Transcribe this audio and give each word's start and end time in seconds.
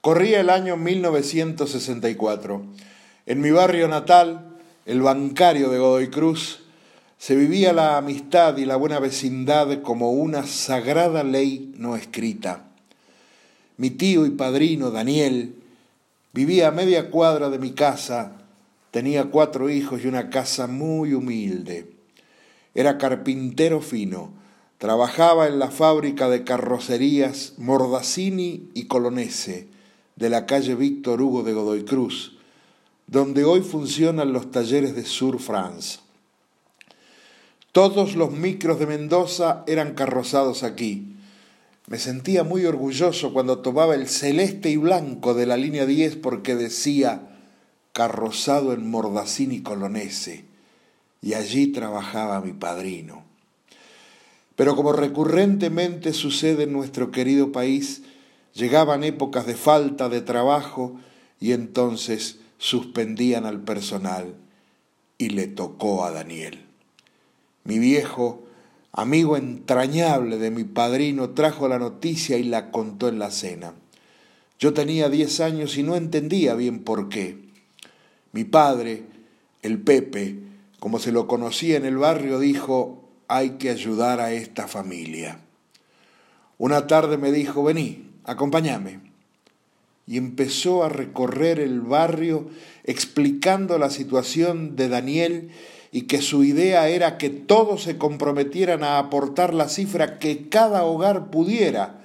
Corría 0.00 0.38
el 0.38 0.48
año 0.48 0.76
1964. 0.76 2.62
En 3.26 3.40
mi 3.40 3.50
barrio 3.50 3.88
natal, 3.88 4.56
el 4.86 5.02
bancario 5.02 5.70
de 5.70 5.80
Godoy 5.80 6.08
Cruz, 6.08 6.60
se 7.18 7.34
vivía 7.34 7.72
la 7.72 7.96
amistad 7.96 8.56
y 8.58 8.64
la 8.64 8.76
buena 8.76 9.00
vecindad 9.00 9.82
como 9.82 10.12
una 10.12 10.46
sagrada 10.46 11.24
ley 11.24 11.74
no 11.76 11.96
escrita. 11.96 12.68
Mi 13.76 13.90
tío 13.90 14.24
y 14.24 14.30
padrino, 14.30 14.92
Daniel, 14.92 15.56
vivía 16.32 16.68
a 16.68 16.72
media 16.72 17.10
cuadra 17.10 17.50
de 17.50 17.58
mi 17.58 17.72
casa, 17.72 18.34
tenía 18.92 19.24
cuatro 19.24 19.68
hijos 19.68 20.04
y 20.04 20.06
una 20.06 20.30
casa 20.30 20.68
muy 20.68 21.12
humilde. 21.12 21.90
Era 22.72 22.98
carpintero 22.98 23.80
fino, 23.80 24.32
trabajaba 24.78 25.48
en 25.48 25.58
la 25.58 25.72
fábrica 25.72 26.28
de 26.28 26.44
carrocerías 26.44 27.54
Mordazzini 27.58 28.70
y 28.74 28.86
Colonese 28.86 29.76
de 30.18 30.28
la 30.28 30.46
calle 30.46 30.74
Víctor 30.74 31.22
Hugo 31.22 31.44
de 31.44 31.52
Godoy 31.52 31.84
Cruz, 31.84 32.36
donde 33.06 33.44
hoy 33.44 33.60
funcionan 33.60 34.32
los 34.32 34.50
talleres 34.50 34.96
de 34.96 35.04
Sur 35.04 35.38
France. 35.38 36.00
Todos 37.70 38.16
los 38.16 38.32
micros 38.32 38.80
de 38.80 38.88
Mendoza 38.88 39.62
eran 39.68 39.94
carrozados 39.94 40.64
aquí. 40.64 41.14
Me 41.86 41.98
sentía 41.98 42.42
muy 42.42 42.64
orgulloso 42.66 43.32
cuando 43.32 43.60
tomaba 43.60 43.94
el 43.94 44.08
celeste 44.08 44.70
y 44.70 44.76
blanco 44.76 45.34
de 45.34 45.46
la 45.46 45.56
línea 45.56 45.86
10 45.86 46.16
porque 46.16 46.56
decía 46.56 47.22
carrozado 47.92 48.72
en 48.72 48.90
Mordazzini 48.90 49.62
Colonese 49.62 50.44
y 51.22 51.34
allí 51.34 51.68
trabajaba 51.68 52.40
mi 52.40 52.52
padrino. 52.52 53.22
Pero 54.56 54.74
como 54.74 54.92
recurrentemente 54.92 56.12
sucede 56.12 56.64
en 56.64 56.72
nuestro 56.72 57.12
querido 57.12 57.52
país, 57.52 58.02
llegaban 58.54 59.04
épocas 59.04 59.46
de 59.46 59.54
falta 59.54 60.08
de 60.08 60.20
trabajo 60.20 60.96
y 61.40 61.52
entonces 61.52 62.38
suspendían 62.58 63.46
al 63.46 63.60
personal 63.60 64.34
y 65.16 65.30
le 65.30 65.46
tocó 65.46 66.04
a 66.04 66.10
Daniel. 66.10 66.64
Mi 67.64 67.78
viejo, 67.78 68.44
amigo 68.92 69.36
entrañable 69.36 70.38
de 70.38 70.50
mi 70.50 70.64
padrino, 70.64 71.30
trajo 71.30 71.68
la 71.68 71.78
noticia 71.78 72.38
y 72.38 72.44
la 72.44 72.70
contó 72.70 73.08
en 73.08 73.18
la 73.18 73.30
cena. 73.30 73.74
Yo 74.58 74.72
tenía 74.72 75.08
diez 75.08 75.40
años 75.40 75.76
y 75.76 75.82
no 75.82 75.94
entendía 75.94 76.54
bien 76.54 76.82
por 76.82 77.08
qué. 77.08 77.38
Mi 78.32 78.44
padre, 78.44 79.04
el 79.62 79.80
Pepe, 79.80 80.38
como 80.80 80.98
se 80.98 81.12
lo 81.12 81.26
conocía 81.26 81.76
en 81.76 81.84
el 81.84 81.96
barrio, 81.96 82.40
dijo, 82.40 83.08
hay 83.28 83.50
que 83.50 83.70
ayudar 83.70 84.20
a 84.20 84.32
esta 84.32 84.66
familia. 84.66 85.40
Una 86.56 86.86
tarde 86.86 87.18
me 87.18 87.30
dijo, 87.30 87.62
vení, 87.62 88.07
acompáñame 88.28 89.00
y 90.06 90.18
empezó 90.18 90.84
a 90.84 90.88
recorrer 90.88 91.58
el 91.58 91.80
barrio 91.80 92.48
explicando 92.84 93.78
la 93.78 93.90
situación 93.90 94.76
de 94.76 94.88
Daniel 94.88 95.50
y 95.92 96.02
que 96.02 96.20
su 96.20 96.44
idea 96.44 96.88
era 96.88 97.16
que 97.16 97.30
todos 97.30 97.82
se 97.82 97.96
comprometieran 97.96 98.84
a 98.84 98.98
aportar 98.98 99.54
la 99.54 99.68
cifra 99.68 100.18
que 100.18 100.48
cada 100.48 100.84
hogar 100.84 101.30
pudiera 101.30 102.00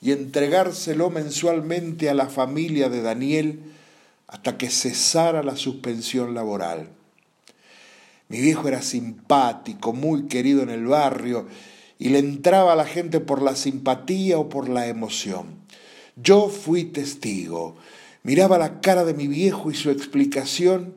y 0.00 0.12
entregárselo 0.12 1.10
mensualmente 1.10 2.08
a 2.08 2.14
la 2.14 2.28
familia 2.28 2.88
de 2.88 3.02
Daniel 3.02 3.60
hasta 4.28 4.56
que 4.56 4.70
cesara 4.70 5.42
la 5.42 5.56
suspensión 5.56 6.34
laboral. 6.34 6.88
Mi 8.28 8.40
viejo 8.40 8.66
era 8.66 8.82
simpático, 8.82 9.92
muy 9.92 10.26
querido 10.26 10.62
en 10.62 10.70
el 10.70 10.86
barrio, 10.86 11.46
y 11.98 12.08
le 12.08 12.18
entraba 12.18 12.72
a 12.72 12.76
la 12.76 12.84
gente 12.84 13.20
por 13.20 13.40
la 13.40 13.54
simpatía 13.54 14.38
o 14.38 14.48
por 14.48 14.68
la 14.68 14.88
emoción. 14.88 15.65
Yo 16.16 16.48
fui 16.48 16.84
testigo. 16.84 17.76
Miraba 18.22 18.56
la 18.56 18.80
cara 18.80 19.04
de 19.04 19.12
mi 19.12 19.26
viejo 19.26 19.70
y 19.70 19.74
su 19.74 19.90
explicación 19.90 20.94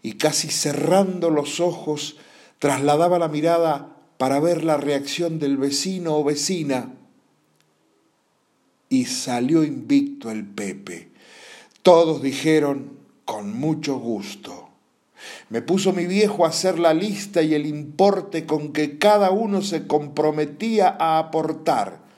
y 0.00 0.12
casi 0.12 0.48
cerrando 0.48 1.28
los 1.28 1.58
ojos 1.58 2.16
trasladaba 2.60 3.18
la 3.18 3.26
mirada 3.26 3.96
para 4.16 4.38
ver 4.38 4.62
la 4.62 4.76
reacción 4.76 5.40
del 5.40 5.56
vecino 5.56 6.16
o 6.16 6.22
vecina. 6.22 6.94
Y 8.88 9.06
salió 9.06 9.64
invicto 9.64 10.30
el 10.30 10.46
Pepe. 10.46 11.10
Todos 11.82 12.22
dijeron 12.22 12.92
con 13.24 13.58
mucho 13.58 13.98
gusto. 13.98 14.68
Me 15.48 15.62
puso 15.62 15.92
mi 15.92 16.06
viejo 16.06 16.44
a 16.44 16.50
hacer 16.50 16.78
la 16.78 16.94
lista 16.94 17.42
y 17.42 17.54
el 17.54 17.66
importe 17.66 18.46
con 18.46 18.72
que 18.72 18.98
cada 18.98 19.32
uno 19.32 19.62
se 19.62 19.88
comprometía 19.88 20.96
a 20.98 21.18
aportar 21.18 22.09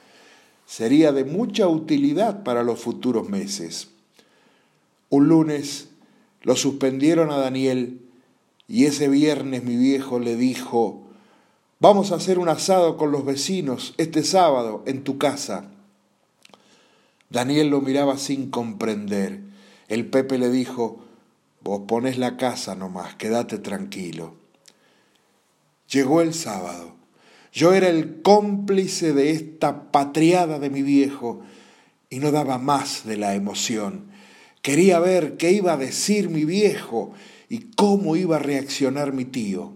sería 0.75 1.11
de 1.11 1.23
mucha 1.23 1.67
utilidad 1.67 2.41
para 2.41 2.63
los 2.63 2.79
futuros 2.79 3.29
meses. 3.29 3.89
Un 5.09 5.27
lunes 5.27 5.89
lo 6.41 6.55
suspendieron 6.55 7.29
a 7.29 7.37
Daniel 7.37 8.01
y 8.67 8.85
ese 8.85 9.07
viernes 9.07 9.63
mi 9.63 9.75
viejo 9.77 10.17
le 10.17 10.35
dijo, 10.35 11.03
vamos 11.79 12.11
a 12.11 12.15
hacer 12.15 12.39
un 12.39 12.49
asado 12.49 12.97
con 12.97 13.11
los 13.11 13.23
vecinos 13.23 13.93
este 13.99 14.23
sábado 14.23 14.81
en 14.87 15.03
tu 15.03 15.19
casa. 15.19 15.69
Daniel 17.29 17.67
lo 17.67 17.79
miraba 17.79 18.17
sin 18.17 18.49
comprender. 18.49 19.41
El 19.89 20.07
Pepe 20.07 20.39
le 20.39 20.49
dijo, 20.49 21.05
vos 21.61 21.83
pones 21.87 22.17
la 22.17 22.35
casa 22.35 22.73
nomás, 22.73 23.13
quédate 23.13 23.59
tranquilo. 23.59 24.33
Llegó 25.87 26.21
el 26.21 26.33
sábado. 26.33 27.02
Yo 27.53 27.73
era 27.73 27.87
el 27.87 28.23
cómplice 28.23 29.13
de 29.13 29.29
esta 29.29 29.91
patriada 29.91 30.57
de 30.57 30.71
mi 30.71 30.81
viejo 30.81 31.41
y 32.09 32.17
no 32.17 32.31
daba 32.31 32.57
más 32.57 33.05
de 33.05 33.15
la 33.15 33.35
emoción. 33.35 34.05
Quería 34.63 34.97
ver 34.99 35.37
qué 35.37 35.51
iba 35.51 35.73
a 35.73 35.77
decir 35.77 36.29
mi 36.29 36.45
viejo 36.45 37.11
y 37.49 37.59
cómo 37.75 38.15
iba 38.15 38.37
a 38.37 38.39
reaccionar 38.39 39.13
mi 39.13 39.25
tío. 39.25 39.71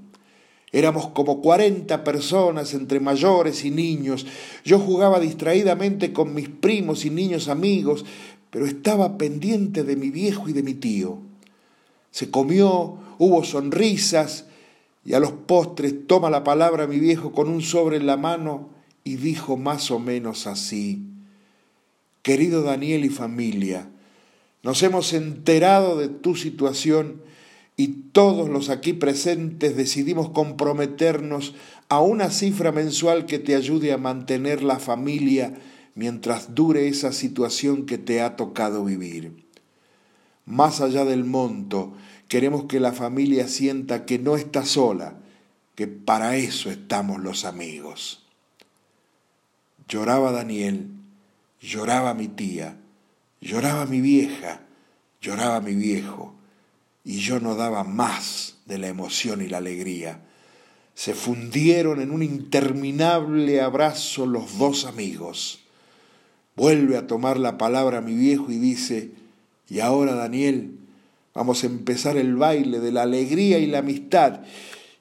Éramos 0.72 1.10
como 1.10 1.40
cuarenta 1.40 2.04
personas 2.04 2.74
entre 2.74 3.00
mayores 3.00 3.64
y 3.64 3.70
niños. 3.70 4.26
Yo 4.66 4.80
jugaba 4.80 5.20
distraídamente 5.20 6.14
con 6.14 6.34
mis 6.34 6.50
primos 6.50 7.06
y 7.06 7.12
niños 7.12 7.48
amigos, 7.48 8.06
pero 8.50 8.66
estaba 8.66 9.20
pendiente 9.20 9.84
de 9.84 9.96
mi 9.96 10.10
viejo 10.10 10.50
y 10.50 10.54
de 10.54 10.64
mi 10.64 10.74
tío. 10.74 11.20
Se 12.10 12.32
comió, 12.32 12.98
hubo 13.20 13.44
sonrisas, 13.44 14.46
y 15.08 15.14
a 15.14 15.22
los 15.22 15.32
postres 15.32 16.06
toma 16.06 16.30
la 16.30 16.44
palabra 16.44 16.86
mi 16.86 17.00
viejo 17.00 17.32
con 17.32 17.48
un 17.48 17.62
sobre 17.62 17.96
en 17.96 18.06
la 18.06 18.18
mano 18.18 18.72
y 19.06 19.16
dijo 19.16 19.56
más 19.56 19.90
o 19.90 20.00
menos 20.00 20.48
así, 20.48 21.02
querido 22.24 22.62
Daniel 22.62 23.06
y 23.06 23.10
familia, 23.10 23.88
nos 24.64 24.84
hemos 24.84 25.14
enterado 25.14 25.98
de 25.98 26.10
tu 26.10 26.36
situación 26.36 27.22
y 27.78 27.88
todos 28.12 28.50
los 28.50 28.70
aquí 28.70 28.92
presentes 28.92 29.78
decidimos 29.78 30.32
comprometernos 30.32 31.56
a 31.88 32.02
una 32.02 32.30
cifra 32.30 32.74
mensual 32.74 33.26
que 33.26 33.40
te 33.40 33.56
ayude 33.56 33.94
a 33.94 33.98
mantener 33.98 34.62
la 34.62 34.78
familia 34.78 35.54
mientras 35.96 36.54
dure 36.54 36.90
esa 36.90 37.14
situación 37.14 37.86
que 37.86 37.98
te 37.98 38.20
ha 38.20 38.36
tocado 38.36 38.84
vivir. 38.84 39.46
Más 40.46 40.82
allá 40.82 41.06
del 41.06 41.24
monto, 41.24 41.94
Queremos 42.28 42.66
que 42.66 42.80
la 42.80 42.92
familia 42.92 43.48
sienta 43.48 44.06
que 44.06 44.20
no 44.20 44.36
está 44.36 44.66
sola, 44.66 45.16
que 45.76 45.88
para 45.88 46.36
eso 46.36 46.70
estamos 46.70 47.22
los 47.22 47.46
amigos. 47.46 48.26
Lloraba 49.88 50.32
Daniel, 50.32 50.88
lloraba 51.62 52.14
mi 52.14 52.28
tía, 52.28 52.78
lloraba 53.40 53.86
mi 53.86 54.02
vieja, 54.02 54.62
lloraba 55.22 55.62
mi 55.62 55.76
viejo, 55.76 56.36
y 57.06 57.20
yo 57.20 57.40
no 57.40 57.56
daba 57.56 57.86
más 57.86 58.58
de 58.66 58.78
la 58.78 58.88
emoción 58.88 59.42
y 59.42 59.48
la 59.48 59.60
alegría. 59.60 60.22
Se 60.94 61.14
fundieron 61.14 62.02
en 62.02 62.12
un 62.12 62.24
interminable 62.24 63.62
abrazo 63.62 64.26
los 64.26 64.58
dos 64.58 64.84
amigos. 64.84 65.62
Vuelve 66.58 66.98
a 66.98 67.08
tomar 67.08 67.38
la 67.38 67.58
palabra 67.58 68.02
mi 68.02 68.16
viejo 68.16 68.52
y 68.52 68.58
dice, 68.58 69.12
y 69.70 69.80
ahora 69.80 70.16
Daniel, 70.16 70.80
Vamos 71.38 71.64
a 71.64 71.68
empezar 71.68 72.18
el 72.18 72.36
baile 72.36 72.80
de 72.80 72.92
la 72.92 73.04
alegría 73.04 73.60
y 73.60 73.68
la 73.68 73.78
amistad. 73.78 74.42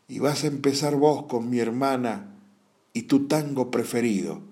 Y 0.06 0.18
vas 0.18 0.44
a 0.44 0.48
empezar 0.48 0.94
vos 0.94 1.24
con 1.24 1.48
mi 1.48 1.60
hermana 1.60 2.34
y 2.92 3.04
tu 3.04 3.26
tango 3.26 3.70
preferido, 3.70 4.42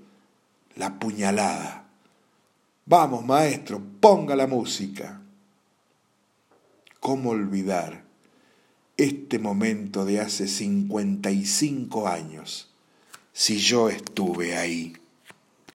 la 0.76 0.98
puñalada. 0.98 1.90
Vamos, 2.86 3.26
maestro, 3.26 3.82
ponga 4.00 4.34
la 4.34 4.46
música. 4.46 5.20
¿Cómo 7.00 7.32
olvidar 7.32 8.04
este 8.96 9.38
momento 9.38 10.06
de 10.06 10.20
hace 10.20 10.48
55 10.48 12.08
años 12.08 12.72
si 13.34 13.58
yo 13.58 13.90
estuve 13.90 14.56
ahí? 14.56 14.94